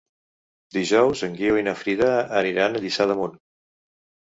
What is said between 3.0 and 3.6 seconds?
d'Amunt.